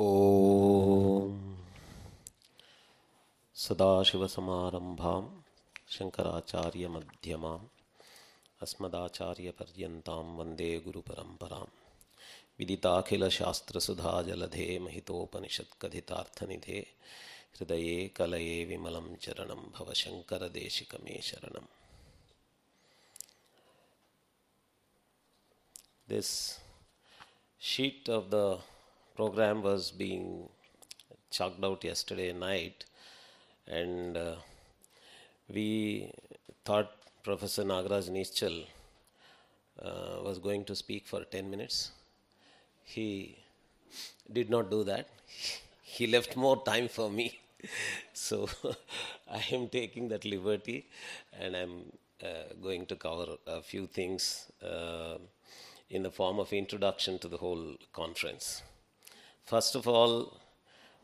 [0.00, 1.30] ॐ
[3.62, 5.22] सदाशिवसमारम्भां
[5.94, 7.64] शङ्कराचार्यमध्यमाम्
[8.66, 11.66] अस्मदाचार्यपर्यन्तां वंदे गुरुपरम्परां
[12.58, 16.80] विदिताखिलशास्त्रसुधाजलधे महितोपनिषत्कथितार्थनिधे
[17.58, 21.70] हृदये कलये विमलं चरणं, भव शङ्करदेशिकमे शरणम्
[26.08, 26.58] This
[27.58, 28.58] sheet of the
[29.18, 30.48] program was being
[31.36, 32.84] chalked out yesterday night,
[33.66, 34.36] and uh,
[35.56, 36.12] we
[36.64, 36.92] thought
[37.24, 38.58] Professor Nagaraj Neerchal
[39.82, 41.90] uh, was going to speak for 10 minutes.
[42.84, 43.08] He
[44.32, 45.08] did not do that.
[45.98, 47.26] He left more time for me.
[48.12, 48.48] so
[49.38, 50.78] I am taking that liberty
[51.40, 51.76] and I'm
[52.22, 55.16] uh, going to cover a few things uh,
[55.90, 58.62] in the form of introduction to the whole conference.
[59.48, 60.38] First of all,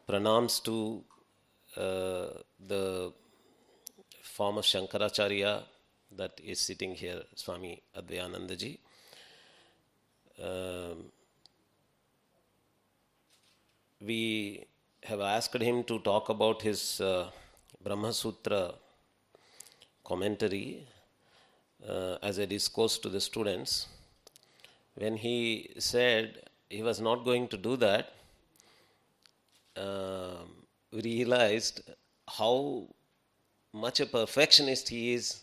[0.06, 1.03] pranams to
[1.81, 3.11] uh, the
[4.23, 5.62] former Shankaracharya
[6.14, 8.77] that is sitting here, Swami Advayanandaji.
[10.42, 11.05] Um,
[14.03, 14.67] we
[15.05, 17.31] have asked him to talk about his uh,
[17.83, 18.75] Brahma Sutra
[20.05, 20.86] commentary
[21.89, 23.86] uh, as a discourse to the students.
[24.97, 28.12] When he said he was not going to do that,
[29.77, 31.83] we realized
[32.28, 32.86] how
[33.72, 35.42] much a perfectionist he is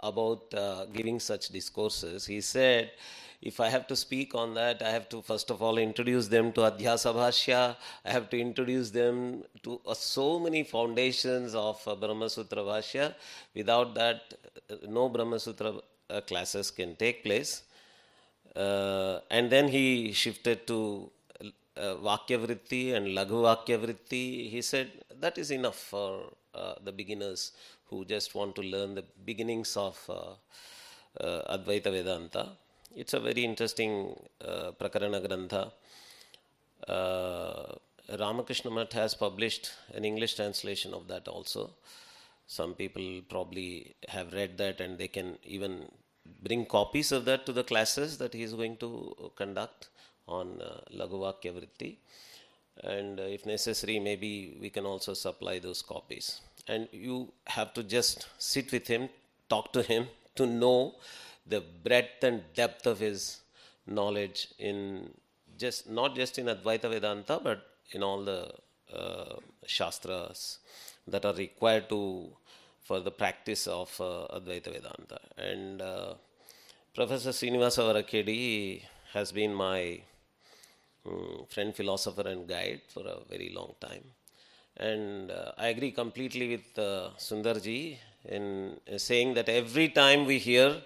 [0.00, 2.26] about uh, giving such discourses.
[2.26, 2.90] He said,
[3.40, 6.52] if I have to speak on that, I have to first of all introduce them
[6.52, 7.76] to Adhyasa Bhashya.
[8.04, 13.14] I have to introduce them to uh, so many foundations of uh, Brahma Sutra Bhashya.
[13.54, 14.34] Without that,
[14.70, 15.74] uh, no Brahma Sutra
[16.08, 17.62] uh, classes can take place.
[18.54, 21.10] Uh, and then he shifted to
[21.76, 24.50] uh, Vakya Vritti and Laghu Vakya Vritti.
[24.50, 24.90] He said
[25.20, 27.52] that is enough for uh, the beginners
[27.88, 30.34] who just want to learn the beginnings of uh,
[31.20, 32.50] uh, Advaita Vedanta.
[32.94, 35.72] It's a very interesting uh, Prakarana Grantha.
[36.86, 37.74] Uh,
[38.18, 41.70] Ramakrishna Math has published an English translation of that also.
[42.46, 45.88] Some people probably have read that and they can even
[46.42, 49.88] bring copies of that to the classes that he is going to conduct
[50.28, 51.96] on uh, Laghu Vakya Vritti.
[52.82, 56.40] And uh, if necessary, maybe we can also supply those copies.
[56.68, 59.08] And you have to just sit with him,
[59.48, 60.06] talk to him
[60.36, 60.94] to know
[61.46, 63.40] the breadth and depth of his
[63.86, 65.10] knowledge in
[65.58, 68.52] just not just in Advaita Vedanta, but in all the
[68.94, 70.58] uh, shastras
[71.06, 72.30] that are required to
[72.82, 75.20] for the practice of uh, Advaita Vedanta.
[75.36, 76.14] And uh,
[76.94, 80.00] Professor Srinivasa Varakhedi has been my
[81.06, 84.04] um, friend, philosopher, and guide for a very long time.
[84.76, 90.38] And uh, I agree completely with uh, Sundarji in uh, saying that every time we
[90.38, 90.80] hear,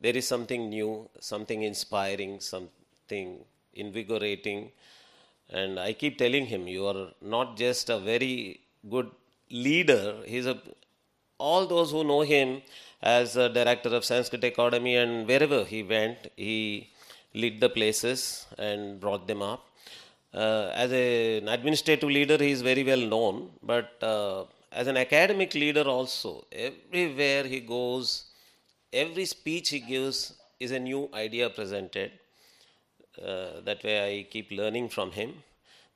[0.00, 3.38] there is something new, something inspiring, something
[3.74, 4.70] invigorating.
[5.50, 9.10] And I keep telling him, you are not just a very good
[9.50, 10.58] leader, he's a
[11.38, 12.62] all those who know him
[13.02, 16.88] as a director of Sanskrit Academy and wherever he went, he
[17.34, 19.66] led the places and brought them up.
[20.34, 24.96] Uh, as a, an administrative leader, he is very well known, but uh, as an
[24.96, 28.24] academic leader also, everywhere he goes,
[28.92, 32.12] every speech he gives is a new idea presented.
[33.22, 35.34] Uh, that way, I keep learning from him.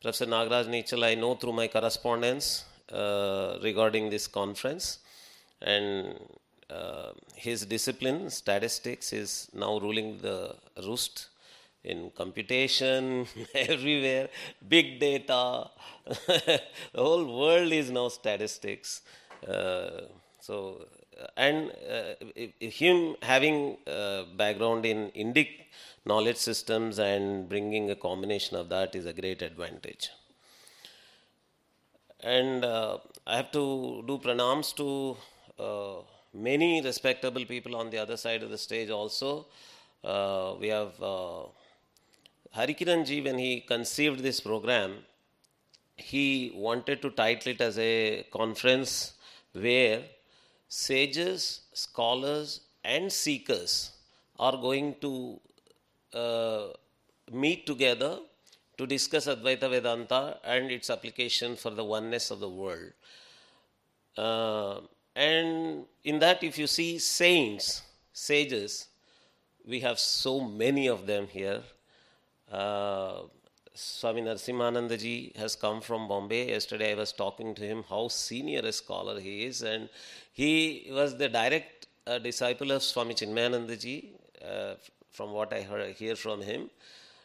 [0.02, 4.98] Professor Nagaraj Neerchal, I know through my correspondence uh, regarding this conference
[5.62, 6.18] and
[6.68, 11.28] uh, his discipline, statistics, is now ruling the roost
[11.84, 14.28] in computation everywhere,
[14.68, 15.70] big data.
[16.26, 16.60] the
[16.96, 19.02] whole world is now statistics.
[19.46, 20.02] Uh,
[20.40, 20.86] so,
[21.36, 22.14] and uh,
[22.58, 23.76] him having
[24.36, 25.48] background in Indic
[26.04, 30.10] knowledge systems and bringing a combination of that is a great advantage.
[32.20, 35.16] And I have to do pranams to
[35.62, 36.02] uh,
[36.36, 39.46] many respectable people on the other side of the stage also.
[40.04, 41.42] Uh, we have uh,
[42.56, 44.98] Harikiranji, when he conceived this program,
[45.96, 49.14] he wanted to title it as a conference
[49.52, 50.02] where
[50.68, 53.92] sages, scholars, and seekers
[54.38, 55.40] are going to
[56.12, 56.68] uh,
[57.32, 58.18] meet together
[58.78, 62.92] to discuss Advaita Vedanta and its application for the oneness of the world.
[64.16, 64.80] Uh,
[65.16, 67.82] and in that, if you see saints,
[68.12, 68.88] sages,
[69.66, 71.62] we have so many of them here.
[72.52, 73.22] Uh,
[73.74, 76.48] Swami Narsimhananda ji has come from Bombay.
[76.48, 79.88] Yesterday I was talking to him how senior a scholar he is, and
[80.32, 84.12] he was the direct uh, disciple of Swami Chinmayananda ji,
[84.46, 84.74] uh,
[85.10, 86.70] from what I heard, hear from him.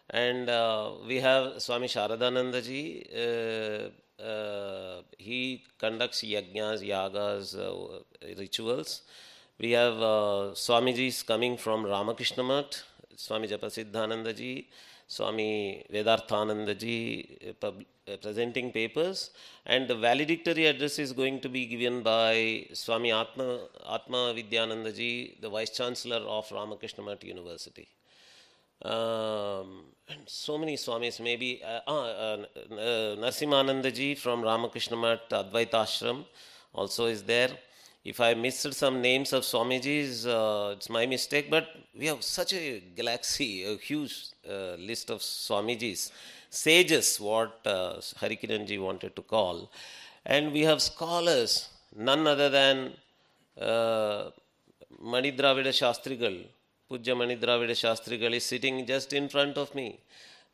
[0.10, 3.92] And uh, we have Swami Sharadananda ji.
[4.22, 8.00] Uh, he conducts yajnas, yagas, uh,
[8.38, 9.02] rituals.
[9.60, 12.84] We have uh, Swamiji's coming from Ramakrishna Math,
[13.16, 14.68] Swami Japasiddhananda ji,
[15.08, 19.32] Swami Vedarthananda ji uh, pub- uh, presenting papers,
[19.66, 23.60] and the valedictory address is going to be given by Swami Atma,
[23.90, 27.88] Atma Vidyananda ji, the Vice Chancellor of Ramakrishna Math University.
[28.84, 36.26] Um, and so many Swamis, maybe uh, uh, uh, ji from Ramakrishna Math Advaita Ashram
[36.74, 37.52] also is there.
[38.04, 41.68] If I missed some names of Swamijis, uh, it's my mistake, but
[41.98, 46.12] we have such a galaxy, a huge uh, list of Swamijis,
[46.50, 49.72] sages, what uh, Harikiranji wanted to call.
[50.26, 52.94] And we have scholars, none other than
[53.60, 54.32] uh,
[55.04, 56.46] Manidravida Shastrigal,
[56.92, 59.98] Pujya Manidravida Shastrigal is sitting just in front of me.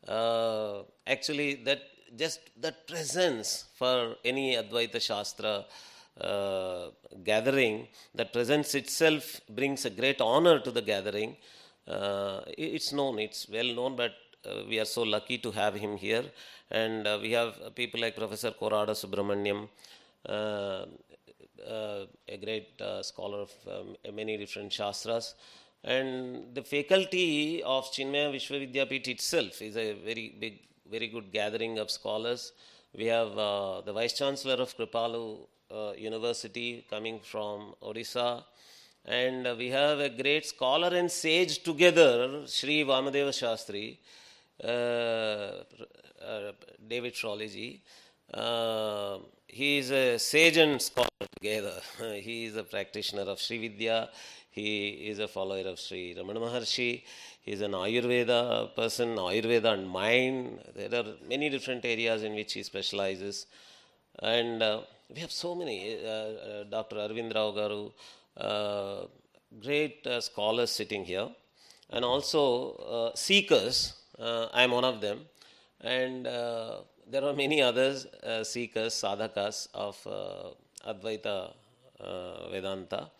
[0.06, 1.82] Uh, actually, that
[2.16, 5.64] just that presence for any Advaita Shastra
[6.20, 6.90] uh,
[7.24, 11.36] gathering, that presence itself brings a great honor to the gathering.
[11.88, 14.12] Uh, it's known, it's well known, but
[14.48, 16.24] uh, we are so lucky to have him here.
[16.70, 19.68] And uh, we have people like Professor Korada Subramaniam,
[20.28, 20.86] uh,
[21.68, 25.34] uh, a great uh, scholar of um, many different shastras.
[25.84, 30.60] And the faculty of Chinmaya Vishwavidyapeeth itself is a very big,
[30.90, 32.52] very good gathering of scholars.
[32.94, 38.44] We have uh, the Vice Chancellor of Kripalu uh, University coming from Odisha.
[39.04, 43.98] And uh, we have a great scholar and sage together, Sri Vamadeva Shastri,
[44.62, 45.62] uh,
[46.24, 46.52] uh,
[46.88, 47.80] David Frawley
[48.34, 51.80] uh, he is a sage and scholar together.
[52.20, 54.10] he is a practitioner of Sri Vidya.
[54.58, 57.02] He is a follower of Sri Ramana Maharshi.
[57.42, 60.60] He is an Ayurveda person, Ayurveda and mind.
[60.74, 63.46] There are many different areas in which he specializes.
[64.20, 64.80] And uh,
[65.14, 65.78] we have so many.
[66.04, 66.96] Uh, uh, Dr.
[66.96, 67.92] Arvind Rao Garu,
[68.36, 69.06] uh,
[69.62, 71.28] great uh, scholars sitting here.
[71.90, 73.94] And also seekers.
[74.20, 75.20] I am one of them.
[75.80, 76.26] And
[77.10, 81.52] there are many others, uh, seekers, sadhakas of uh, Advaita
[82.00, 83.10] uh, Vedanta,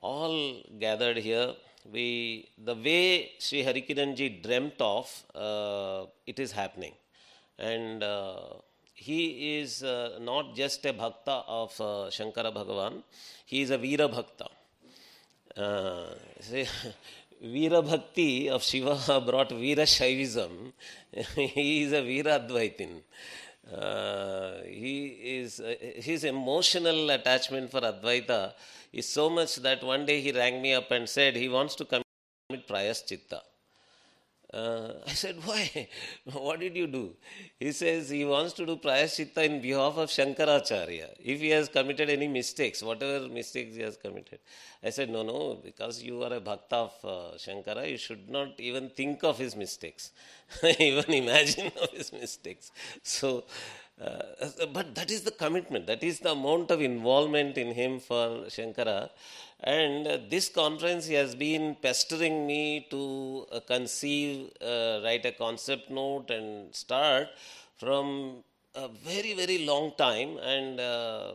[0.00, 1.54] all gathered here.
[1.90, 6.92] We, the way Sri Harikiranji dreamt of, uh, it is happening.
[7.58, 8.40] And uh,
[8.94, 13.02] he is uh, not just a bhakta of uh, Shankara Bhagavan,
[13.46, 14.48] he is a Veera Bhakta.
[15.56, 16.66] Uh, see,
[17.42, 20.72] Veera Bhakti of Shiva brought Veera Shaivism.
[21.34, 23.00] he is a Veera Advaitin.
[23.72, 25.06] Uh, he
[25.38, 25.62] is
[25.96, 28.52] his emotional attachment for Advaita
[28.92, 31.84] is so much that one day he rang me up and said he wants to
[31.84, 33.40] commit Prayaschitta.
[34.52, 35.88] Uh, I said, why?
[36.24, 37.14] what did you do?
[37.60, 41.06] He says he wants to do Prayaschitta in behalf of Shankaracharya.
[41.20, 44.40] If he has committed any mistakes, whatever mistakes he has committed.
[44.82, 48.58] I said, no, no, because you are a bhakta of uh, Shankara, you should not
[48.58, 50.10] even think of his mistakes,
[50.80, 52.72] even imagine of his mistakes.
[53.04, 53.44] So,
[54.00, 58.44] uh, but that is the commitment, that is the amount of involvement in him for
[58.48, 59.10] Shankara.
[59.62, 65.32] And uh, this conference he has been pestering me to uh, conceive, uh, write a
[65.32, 67.28] concept note, and start
[67.76, 68.42] from
[68.74, 70.38] a very, very long time.
[70.38, 71.32] And uh,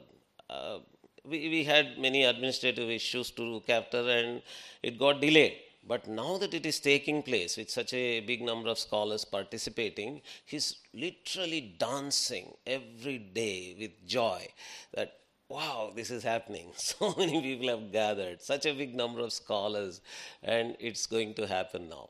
[0.50, 0.80] uh,
[1.24, 4.42] we, we had many administrative issues to after, and
[4.82, 5.58] it got delayed.
[5.88, 10.22] But now that it is taking place with such a big number of scholars participating,
[10.46, 14.48] he's literally dancing every day with joy
[14.94, 16.72] that wow, this is happening.
[16.76, 20.02] So many people have gathered, such a big number of scholars,
[20.44, 22.10] and it's going to happen now.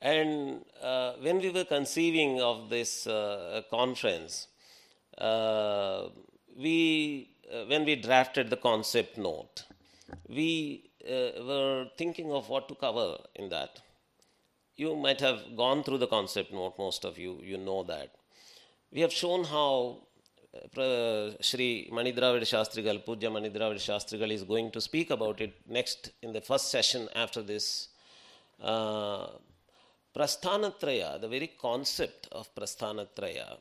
[0.00, 4.46] And uh, when we were conceiving of this uh, conference,
[5.18, 6.08] uh,
[6.56, 9.64] we, uh, when we drafted the concept note,
[10.28, 13.80] we uh, were thinking of what to cover in that.
[14.76, 18.10] You might have gone through the concept most of you, you know that.
[18.92, 20.02] We have shown how
[20.76, 26.32] uh, Sri Manidravid Shastrigal, Puja Manidravid Shastrigal is going to speak about it next in
[26.32, 27.88] the first session after this.
[28.62, 29.26] Uh,
[30.16, 33.58] Prasthanatraya, the very concept of Prasthanatraya,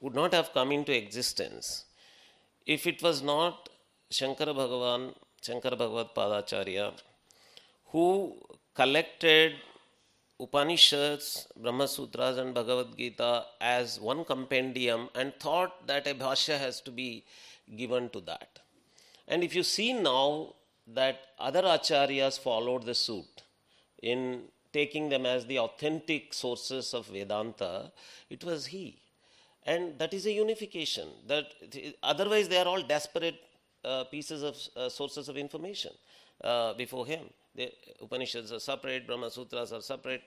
[0.00, 1.84] would not have come into existence
[2.66, 3.68] if it was not
[4.12, 5.14] Shankara Bhagavan,
[5.46, 6.92] Shankara Bhagavad Padacharya,
[7.92, 8.34] who
[8.74, 9.54] collected
[10.40, 16.80] Upanishads, Brahma Sutras, and Bhagavad Gita as one compendium and thought that a bhashya has
[16.82, 17.24] to be
[17.76, 18.58] given to that.
[19.28, 20.54] And if you see now
[20.86, 23.42] that other acharyas followed the suit
[24.02, 27.92] in taking them as the authentic sources of Vedanta,
[28.28, 28.98] it was he.
[29.64, 31.08] And that is a unification.
[31.26, 31.46] That
[32.02, 33.40] otherwise they are all desperate
[34.04, 35.92] pieces of uh, sources of information
[36.42, 37.24] uh, before him.
[37.54, 40.22] The Upanishads are separate, Brahma Sutras are separate,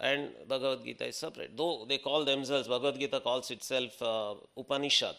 [0.00, 1.56] and Bhagavad Gita is separate.
[1.56, 5.16] Though they call themselves, Bhagavad Gita calls itself uh, Upanishad.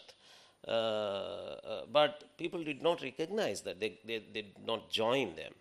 [0.66, 5.52] Uh, uh, but people did not recognize that, they, they, they did not join them.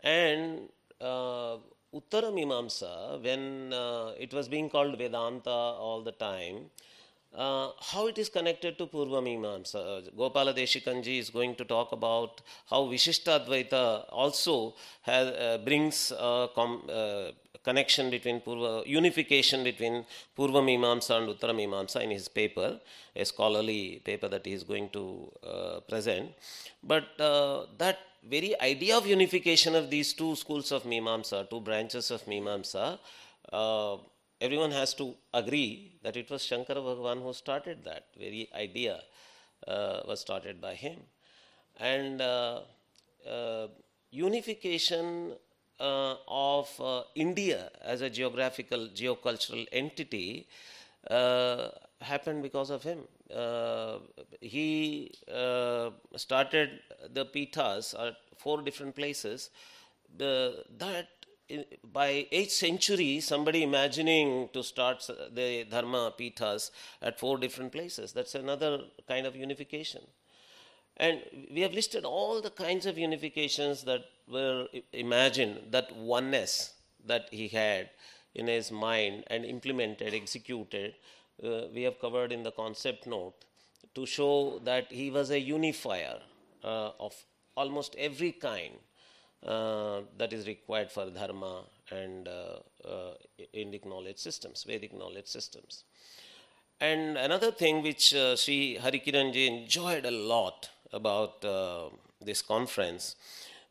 [0.00, 0.68] And
[1.00, 1.56] uh,
[1.94, 6.70] Uttara Mimamsa, when uh, it was being called Vedanta all the time,
[7.36, 9.76] uh, how it is connected to Purva Mimamsa.
[9.76, 12.40] Uh, Gopala Deshikanji is going to talk about
[12.70, 16.12] how Vishishtadvaita also has, uh, brings
[16.54, 17.30] com- uh,
[17.62, 20.04] connection between Purva, unification between
[20.38, 22.80] Purva Mimamsa and Uttara Mimamsa in his paper,
[23.14, 26.30] a scholarly paper that he is going to uh, present.
[26.82, 32.10] But uh, that very idea of unification of these two schools of Mimamsa, two branches
[32.10, 32.98] of Mimamsa,
[34.40, 38.06] everyone has to agree that it was Shankara Bhagavan who started that.
[38.18, 39.00] Very idea
[39.66, 40.98] uh, was started by him.
[41.78, 42.60] And uh,
[43.28, 43.68] uh,
[44.10, 45.32] unification
[45.78, 50.46] uh, of uh, India as a geographical, geocultural entity
[51.10, 51.68] uh,
[52.00, 53.00] happened because of him.
[54.40, 55.12] he
[56.16, 56.70] started
[57.12, 59.50] the pithas at four different places.
[60.16, 61.08] The, that
[61.92, 68.12] by 8th century, somebody imagining to start the Dharma Pithas at four different places.
[68.12, 70.02] That's another kind of unification.
[70.96, 71.20] And
[71.52, 76.72] we have listed all the kinds of unifications that were imagined, that oneness
[77.04, 77.90] that he had
[78.34, 80.94] in his mind and implemented, executed.
[81.42, 83.34] Uh, we have covered in the concept note
[83.94, 86.18] to show that he was a unifier
[86.64, 87.14] uh, of
[87.56, 88.74] almost every kind
[89.42, 93.14] that is required for dharma and uh, uh,
[93.54, 95.84] Indic knowledge systems, Vedic knowledge systems.
[96.80, 101.88] And another thing which uh, Sri Harikiranji enjoyed a lot about uh,
[102.20, 103.16] this conference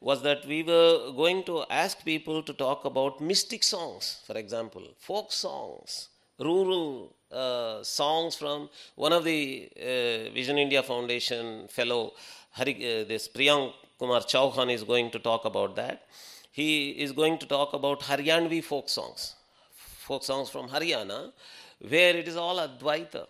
[0.01, 4.83] was that we were going to ask people to talk about mystic songs, for example,
[4.97, 12.13] folk songs, rural uh, songs from one of the uh, Vision India Foundation fellow,
[12.57, 16.03] uh, this Priyank Kumar Chauhan is going to talk about that.
[16.51, 19.35] He is going to talk about Haryanvi folk songs,
[19.75, 21.31] folk songs from Haryana,
[21.79, 23.27] where it is all Advaita.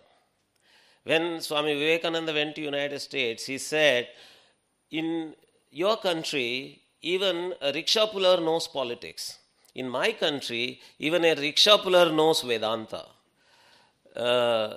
[1.04, 4.08] When Swami Vivekananda went to United States, he said,
[4.90, 5.34] in
[5.70, 9.38] your country, even a rickshaw puller knows politics.
[9.74, 13.04] In my country, even a rickshaw puller knows Vedanta.
[14.14, 14.74] Uh,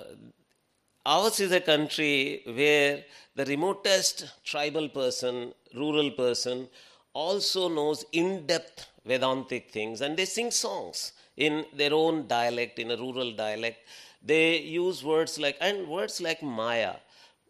[1.06, 3.04] ours is a country where
[3.34, 6.68] the remotest tribal person, rural person,
[7.12, 12.90] also knows in depth Vedantic things and they sing songs in their own dialect, in
[12.90, 13.78] a rural dialect.
[14.22, 16.96] They use words like, and words like Maya,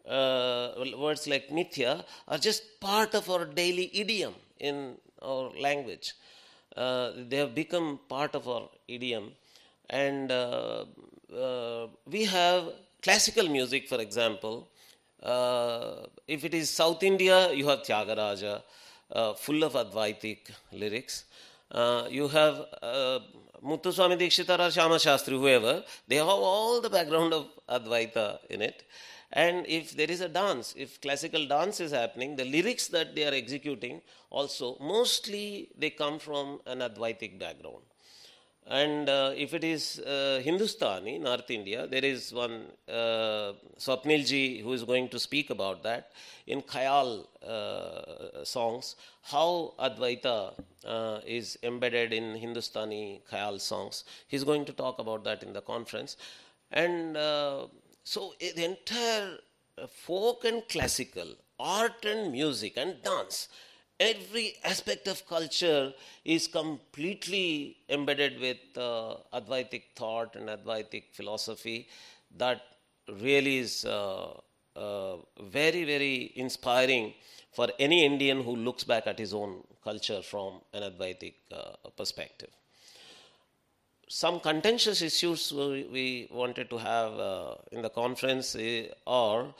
[0.07, 6.13] uh, words like Mithya are just part of our daily idiom in our language.
[6.75, 9.31] Uh, they have become part of our idiom.
[9.89, 10.85] And uh,
[11.35, 12.63] uh we have
[13.01, 14.69] classical music, for example,
[15.23, 18.61] uh, if it is South India, you have Tyagaraja,
[19.11, 21.25] uh, full of Advaitic lyrics.
[21.71, 23.19] Uh, you have uh,
[23.63, 28.83] Muthuswami Dikshita or Shyama Shastri, whoever, they have all the background of Advaita in it.
[29.33, 33.25] And if there is a dance, if classical dance is happening, the lyrics that they
[33.25, 37.83] are executing also mostly they come from an Advaitic background.
[38.71, 44.71] And uh, if it is uh, Hindustani, North India, there is one uh, Swapnilji who
[44.71, 46.13] is going to speak about that
[46.47, 50.53] in Khayal uh, songs, how Advaita
[50.85, 54.05] uh, is embedded in Hindustani Khayal songs.
[54.29, 56.15] He's going to talk about that in the conference.
[56.71, 57.67] And uh,
[58.05, 59.37] so the entire
[59.89, 61.27] folk and classical,
[61.59, 63.49] art and music and dance
[64.01, 65.93] every aspect of culture
[66.25, 71.87] is completely embedded with uh, Advaitic thought and Advaitic philosophy
[72.37, 72.61] that
[73.21, 74.31] really is uh,
[74.75, 75.17] uh,
[75.57, 77.13] very, very inspiring
[77.51, 82.49] for any Indian who looks back at his own culture from an Advaitic uh, perspective.
[84.07, 89.53] Some contentious issues we wanted to have uh, in the conference eh, are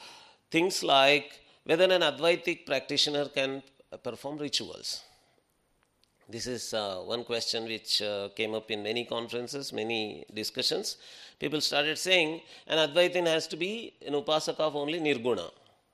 [0.50, 3.62] things like whether an Advaitic practitioner can
[3.98, 5.02] perform rituals.
[6.30, 10.98] This is uh, one question which uh, came up in many conferences, many discussions.
[11.40, 15.52] People started saying an Advaitin has to be an Upasaka of only Nirguna.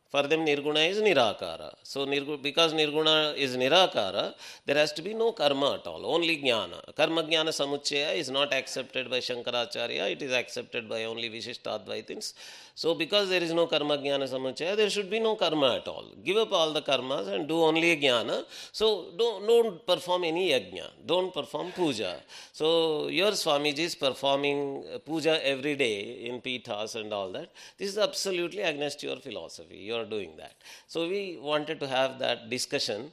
[0.09, 1.73] For them, Nirguna is Nirakara.
[1.83, 4.33] So, nirgu- because Nirguna is Nirakara,
[4.65, 6.95] there has to be no karma at all, only Jnana.
[6.95, 12.33] Karma Jnana Samuchaya is not accepted by Shankaracharya, it is accepted by only Vishishtadvaitins.
[12.81, 16.05] So, because there is no karma jnana samuchaya, there should be no karma at all.
[16.23, 18.45] Give up all the karmas and do only jnana.
[18.71, 22.17] So, don't, don't perform any yajna, don't perform puja.
[22.53, 27.49] So, your Swamiji is performing puja every day in pithas and all that.
[27.79, 29.77] This is absolutely against your philosophy.
[29.77, 30.55] You are doing that.
[30.87, 33.11] So, we wanted to have that discussion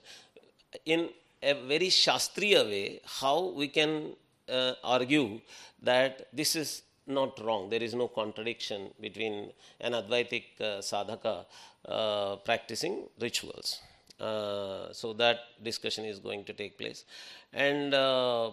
[0.85, 1.09] in
[1.43, 4.15] a very Shastriya way how we can
[4.49, 5.41] uh, argue
[5.83, 7.69] that this is not wrong.
[7.69, 9.51] There is no contradiction between
[9.81, 11.45] an Advaitic uh, sadhaka
[11.87, 13.81] uh, practicing rituals.
[14.19, 17.05] Uh, so that discussion is going to take place.
[17.53, 18.53] And uh,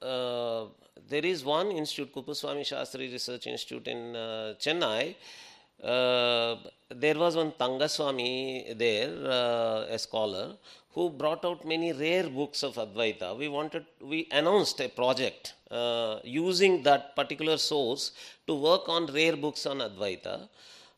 [0.00, 0.66] uh,
[1.08, 5.14] there is one institute, Kuppuswami Shastri Research Institute in uh, Chennai.
[6.94, 10.56] There was one Thangaswami there, uh, a scholar,
[10.94, 13.36] who brought out many rare books of Advaita.
[13.36, 18.12] We wanted, we announced a project uh, using that particular source
[18.46, 20.48] to work on rare books on Advaita.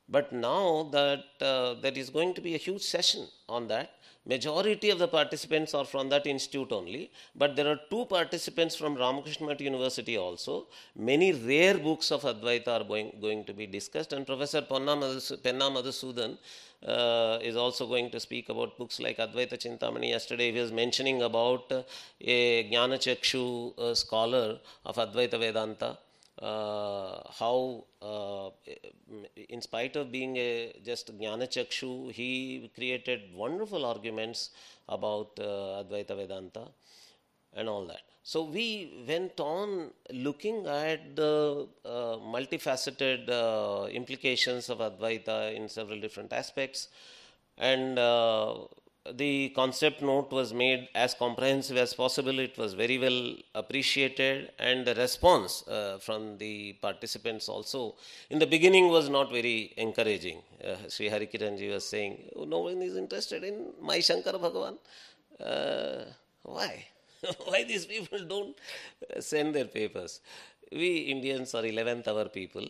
[0.08, 3.90] But now that uh, there is going to be a huge session on that,
[4.26, 8.94] majority of the participants are from that institute only but there are two participants from
[8.94, 10.66] ramakrishna university also.
[10.96, 16.38] Many rare books of advaita are going, going to be discussed and professor penna madhusudan
[16.86, 20.52] uh, is also going to speak about books like advaita chintamani yesterday.
[20.52, 21.82] He was mentioning about uh,
[22.20, 25.98] a jnana chakshu uh, scholar of advaita vedanta
[26.40, 28.50] how, uh,
[29.48, 34.50] in spite of being a just Jnana Chakshu, he created wonderful arguments
[34.88, 36.68] about uh, Advaita Vedanta
[37.54, 38.02] and all that.
[38.22, 46.00] So we went on looking at the uh, multifaceted uh, implications of Advaita in several
[46.00, 46.88] different aspects,
[47.58, 48.54] and uh,
[49.12, 52.38] the concept note was made as comprehensive as possible.
[52.38, 57.96] It was very well appreciated, and the response uh, from the participants also
[58.30, 60.38] in the beginning was not very encouraging.
[60.62, 64.78] Uh, Sri Harikiranji was saying, oh, No one is interested in my Shankar Bhagavan.
[65.38, 66.04] Uh,
[66.42, 66.86] why?
[67.44, 68.56] why these people don't
[69.20, 70.20] send their papers?
[70.72, 72.66] We Indians are 11th hour people.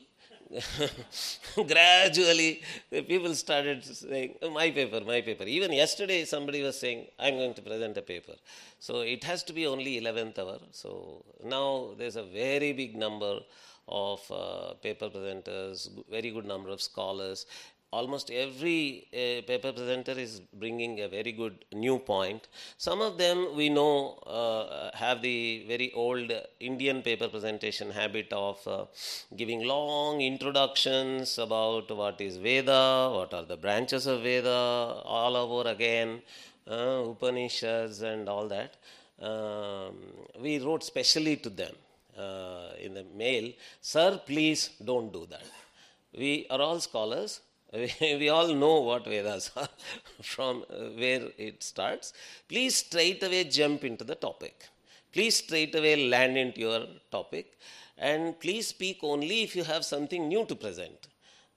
[1.56, 5.44] Gradually, people started saying, "Oh, My paper, my paper.
[5.44, 8.34] Even yesterday, somebody was saying, I'm going to present a paper.
[8.78, 10.58] So it has to be only 11th hour.
[10.70, 13.40] So now there's a very big number
[13.88, 17.46] of uh, paper presenters, very good number of scholars
[17.98, 22.48] almost every uh, paper presenter is bringing a very good new point.
[22.86, 23.92] Some of them we know
[24.40, 26.32] uh, have the very old
[26.70, 28.84] Indian paper presentation habit of uh,
[29.36, 34.60] giving long introductions about what is Veda, what are the branches of Veda,
[35.18, 36.20] all over again,
[36.68, 38.76] uh, Upanishads, and all that.
[39.30, 39.94] Um,
[40.40, 41.74] we wrote specially to them
[42.18, 45.46] uh, in the mail, Sir, please don't do that.
[46.16, 47.40] We are all scholars
[48.00, 49.68] we all know what Vedas are
[50.22, 52.12] from uh, where it starts.
[52.48, 54.68] Please straight away jump into the topic.
[55.12, 57.58] Please straight away land into your topic.
[57.98, 61.08] And please speak only if you have something new to present.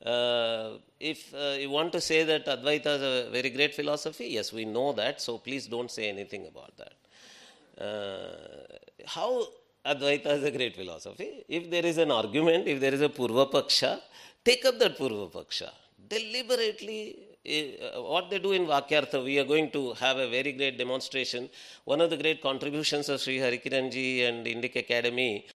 [0.03, 4.53] Uh, if uh, you want to say that Advaita is a very great philosophy, yes,
[4.53, 7.83] we know that, so please don't say anything about that.
[7.83, 9.47] Uh, how
[9.85, 11.43] Advaita is a great philosophy?
[11.47, 13.99] If there is an argument, if there is a Purva Paksha,
[14.45, 15.71] take up that Purva Paksha
[16.09, 20.77] deliberately uh, what they do in Vakyartha, we are going to have a very great
[20.77, 21.49] demonstration.
[21.85, 25.47] One of the great contributions of Sri Harikiranji and Indic Academy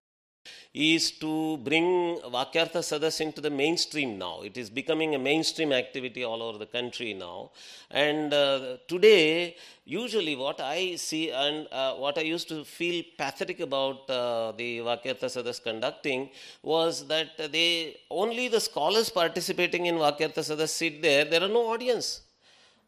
[0.73, 4.41] is to bring Vakyartha Sadas into the mainstream now.
[4.41, 7.51] It is becoming a mainstream activity all over the country now.
[7.91, 13.59] And uh, today, usually what I see and uh, what I used to feel pathetic
[13.59, 16.29] about uh, the Vakyartha Sadas conducting
[16.63, 21.67] was that they only the scholars participating in Vakyartha Sadas sit there, there are no
[21.67, 22.21] audience.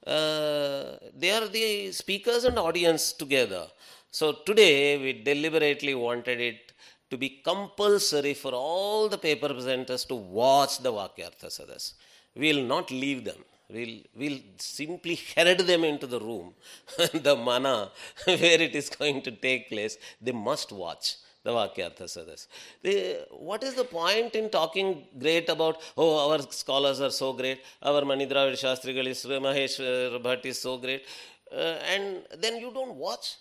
[0.05, 3.67] Uh, they are the speakers and audience together.
[4.11, 6.71] So today we deliberately wanted it
[7.09, 11.93] to be compulsory for all the paper presenters to watch the Vakyartha Sadas.
[12.35, 13.41] We will not leave them.
[13.69, 16.53] We'll, we'll simply herd them into the room,
[17.13, 17.91] the mana
[18.25, 19.97] where it is going to take place.
[20.21, 22.47] They must watch the Vakyartha Sadas.
[23.31, 28.01] What is the point in talking great about, oh, our scholars are so great, our
[28.01, 29.79] Manidravid Shastrigal is, Mahesh
[30.21, 31.05] Bhatt is so great,
[31.51, 33.35] uh, and then you don't watch?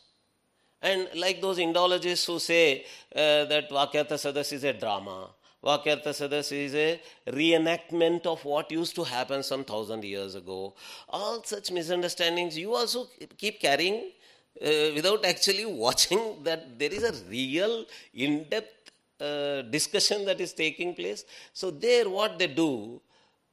[0.85, 2.85] And like those Indologists who say
[3.16, 5.31] uh, that Vakyartha Sadas is a drama,
[5.64, 10.75] Vakyartha Sadas is a reenactment of what used to happen some thousand years ago.
[11.09, 14.11] All such misunderstandings you also keep carrying
[14.61, 20.53] uh, without actually watching that there is a real in depth uh, discussion that is
[20.53, 21.25] taking place.
[21.55, 23.01] So, there, what they do,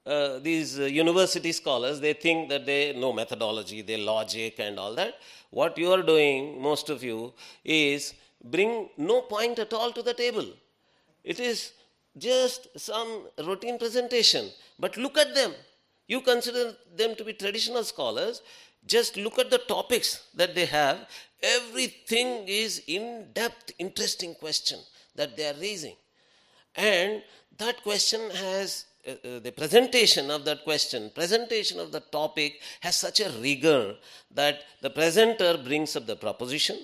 [0.05, 4.95] uh, these uh, university scholars, they think that they know methodology, they logic, and all
[4.95, 5.15] that.
[5.51, 7.33] What you are doing, most of you,
[7.63, 10.45] is bring no point at all to the table.
[11.23, 11.73] It is
[12.17, 14.49] just some routine presentation.
[14.79, 15.53] But look at them.
[16.07, 18.41] You consider them to be traditional scholars.
[18.85, 21.07] Just look at the topics that they have.
[21.43, 24.79] Everything is in depth, interesting question
[25.15, 25.95] that they are raising.
[26.75, 27.21] And
[27.57, 32.95] that question has uh, uh, the presentation of that question, presentation of the topic has
[32.95, 33.95] such a rigor
[34.33, 36.77] that the presenter brings up the proposition,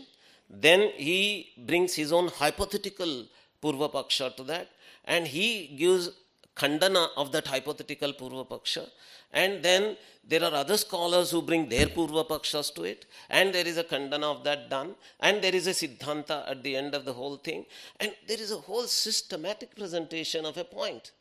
[0.50, 3.26] then he brings his own hypothetical
[3.62, 4.68] purva paksha to that,
[5.06, 6.10] and he gives
[6.56, 8.88] khandana of that hypothetical purva paksha,
[9.32, 9.96] and then
[10.28, 13.84] there are other scholars who bring their purva pakshas to it, and there is a
[13.84, 17.38] khandana of that done, and there is a siddhanta at the end of the whole
[17.38, 17.66] thing,
[18.00, 21.12] and there is a whole systematic presentation of a point.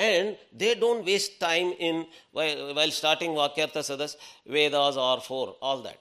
[0.00, 5.82] And they don't waste time in while, while starting Vakyartha Sadas, Vedas are four, all
[5.82, 5.98] that.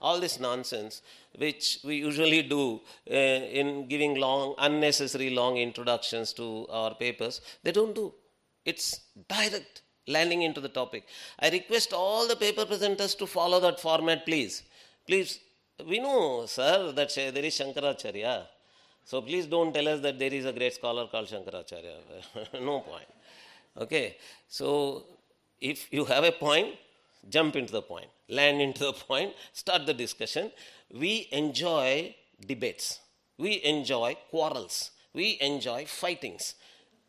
[0.00, 1.02] All this nonsense,
[1.36, 2.80] which we usually do
[3.10, 8.14] uh, in giving long, unnecessary long introductions to our papers, they don't do.
[8.64, 11.04] It's direct landing into the topic.
[11.38, 14.62] I request all the paper presenters to follow that format, please.
[15.06, 15.40] Please,
[15.86, 18.46] we know, sir, that there is Shankaracharya.
[19.04, 21.94] So please don't tell us that there is a great scholar called Shankaracharya.
[22.62, 23.08] no point.
[23.76, 24.16] Okay,
[24.48, 25.04] so
[25.60, 26.74] if you have a point,
[27.28, 30.50] jump into the point, land into the point, start the discussion.
[30.92, 32.14] We enjoy
[32.46, 33.00] debates,
[33.38, 36.54] we enjoy quarrels, we enjoy fightings.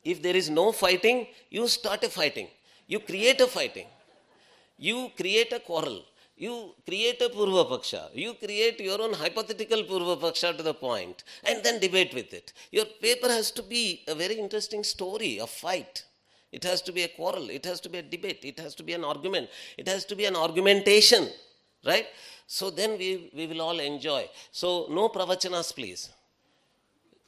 [0.03, 2.47] If there is no fighting, you start a fighting.
[2.87, 3.85] You create a fighting.
[4.77, 6.03] You create a quarrel.
[6.45, 6.53] You
[6.87, 8.09] create a purva paksha.
[8.15, 12.51] You create your own hypothetical purva paksha to the point and then debate with it.
[12.71, 16.03] Your paper has to be a very interesting story, a fight.
[16.51, 17.51] It has to be a quarrel.
[17.51, 18.39] It has to be a debate.
[18.43, 19.49] It has to be an argument.
[19.77, 21.29] It has to be an argumentation.
[21.85, 22.07] Right?
[22.47, 24.27] So then we, we will all enjoy.
[24.51, 26.09] So no pravachanas, please.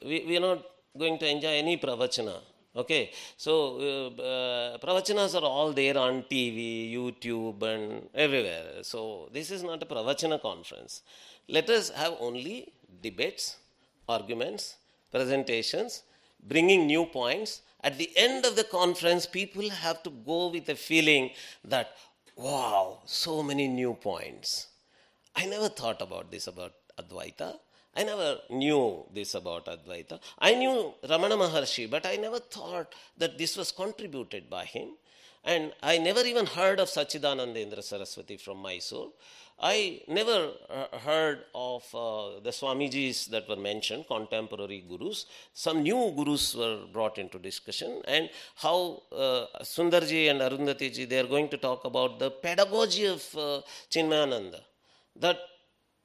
[0.04, 0.66] We, we are not
[0.98, 2.40] going to enjoy any pravachana.
[2.76, 8.82] Okay, so uh, uh, pravachanas are all there on TV, YouTube, and everywhere.
[8.82, 11.02] So this is not a pravachana conference.
[11.48, 13.58] Let us have only debates,
[14.08, 14.74] arguments,
[15.12, 16.02] presentations,
[16.42, 17.62] bringing new points.
[17.84, 21.30] At the end of the conference, people have to go with a feeling
[21.64, 21.96] that,
[22.34, 24.66] wow, so many new points.
[25.36, 27.54] I never thought about this about Advaita.
[27.96, 30.20] I never knew this about Advaita.
[30.38, 34.90] I knew Ramana Maharshi, but I never thought that this was contributed by him.
[35.44, 39.10] And I never even heard of Sachidanandendra Saraswati from Mysore.
[39.60, 45.26] I never uh, heard of uh, the Swamijis that were mentioned, contemporary gurus.
[45.52, 51.26] Some new gurus were brought into discussion, and how uh, Sundarji and Arundhatiji they are
[51.26, 54.60] going to talk about the pedagogy of uh, Chinmayananda.
[55.14, 55.38] That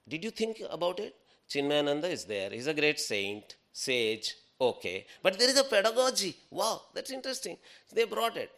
[0.07, 1.15] did you think about it?
[1.49, 2.49] Chinmayananda is there.
[2.49, 5.05] He's a great saint, sage, okay.
[5.23, 6.35] But there is a pedagogy.
[6.51, 7.57] Wow, that's interesting.
[7.93, 8.51] They brought it.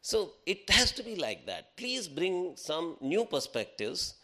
[0.00, 1.76] So it has to be like that.
[1.76, 4.14] Please bring some new perspectives.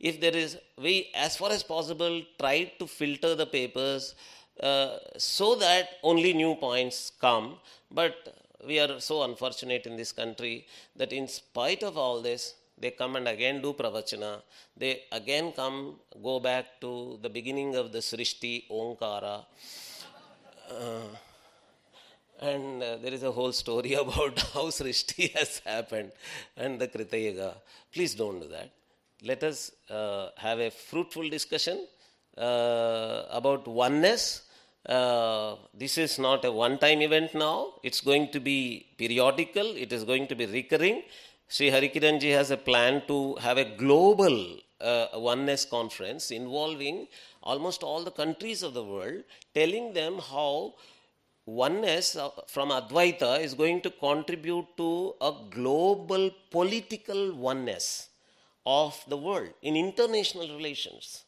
[0.00, 4.14] If there is, we, as far as possible, try to filter the papers
[4.60, 7.58] uh, so that only new points come.
[7.90, 10.66] But we are so unfortunate in this country
[10.96, 14.42] that, in spite of all this, they come and again do pravachana.
[14.76, 19.44] They again come, go back to the beginning of the Srishti, Omkara.
[20.70, 21.00] Uh,
[22.40, 26.12] and uh, there is a whole story about how Srishti has happened
[26.56, 27.56] and the Krita Yuga.
[27.92, 28.70] Please don't do that.
[29.22, 31.86] Let us uh, have a fruitful discussion
[32.36, 34.42] uh, about oneness.
[34.86, 39.92] Uh, this is not a one time event now, it's going to be periodical, it
[39.92, 41.02] is going to be recurring.
[41.50, 47.08] Sri Harikiranji has a plan to have a global uh, oneness conference involving
[47.42, 50.74] almost all the countries of the world, telling them how
[51.46, 58.10] oneness uh, from Advaita is going to contribute to a global political oneness
[58.66, 61.24] of the world in international relations.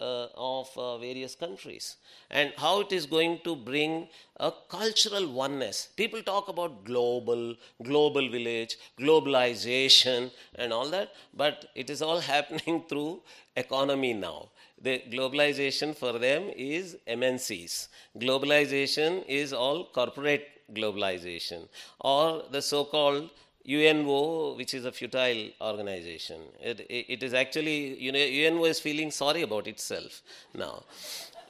[0.00, 1.96] Uh, of uh, various countries
[2.30, 4.08] and how it is going to bring
[4.38, 5.88] a cultural oneness.
[5.96, 12.82] People talk about global, global village, globalization, and all that, but it is all happening
[12.88, 13.20] through
[13.56, 14.48] economy now.
[14.82, 17.88] The globalization for them is MNCs.
[18.18, 21.68] Globalization is all corporate globalization
[22.00, 23.28] or the so called
[23.70, 26.40] UNO, which is a futile organization.
[26.60, 30.22] It, it, it is actually, you know, UNO is feeling sorry about itself
[30.54, 30.84] now.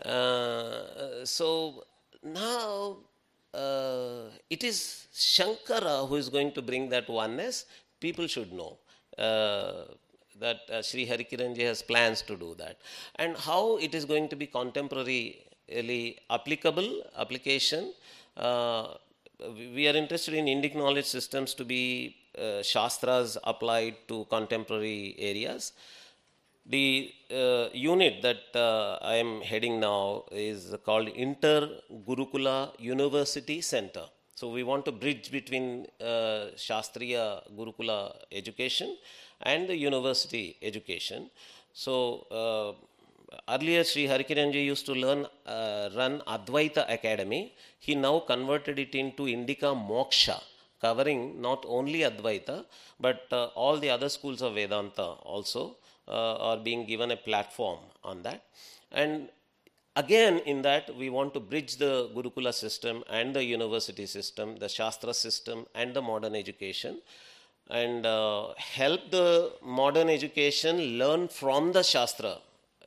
[0.04, 1.84] Uh, so
[2.22, 2.96] now
[3.54, 7.66] uh, it is Shankara who is going to bring that oneness.
[8.00, 8.78] People should know
[9.18, 9.84] uh,
[10.38, 12.78] that uh, Sri Harikiranji has plans to do that.
[13.16, 17.92] And how it is going to be contemporarily applicable, application.
[18.36, 18.94] Uh,
[19.74, 25.72] we are interested in Indic knowledge systems to be uh, Shastras applied to contemporary areas.
[26.66, 31.68] The uh, unit that uh, I am heading now is called Inter
[32.06, 34.04] Gurukula University Center.
[34.34, 38.96] So we want to bridge between uh, Shastriya Gurukula education
[39.42, 41.30] and the university education.
[41.72, 42.86] So uh,
[43.48, 47.54] earlier Sri Harikiranji used to learn uh, run Advaita Academy.
[47.78, 50.40] He now converted it into Indica Moksha,
[50.80, 52.64] covering not only Advaita
[52.98, 55.76] but uh, all the other schools of Vedanta also
[56.08, 58.44] uh, are being given a platform on that.
[58.92, 59.28] And
[59.96, 64.68] again, in that, we want to bridge the Gurukula system and the university system, the
[64.68, 67.00] Shastra system, and the modern education.
[67.68, 72.38] And uh, help the modern education learn from the Shastra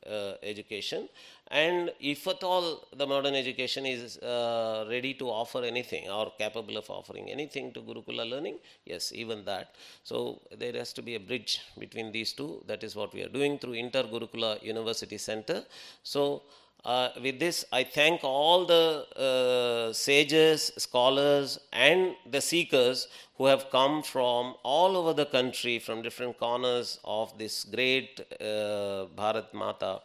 [0.06, 1.08] uh, education.
[1.48, 6.76] And if at all the modern education is uh, ready to offer anything or capable
[6.76, 9.74] of offering anything to Gurukula learning, yes, even that.
[10.02, 12.62] So there has to be a bridge between these two.
[12.66, 15.64] That is what we are doing through Inter Gurukula University Center.
[16.02, 16.42] So
[16.84, 23.70] uh, with this, I thank all the uh, sages, scholars, and the seekers who have
[23.70, 30.00] come from all over the country, from different corners of this great uh, Bharat Mata.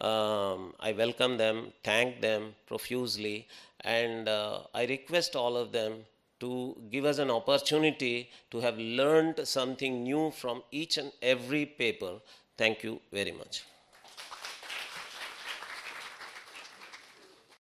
[0.00, 3.46] Um, I welcome them, thank them profusely,
[3.82, 6.06] and uh, I request all of them
[6.40, 12.14] to give us an opportunity to have learned something new from each and every paper.
[12.56, 13.64] Thank you very much.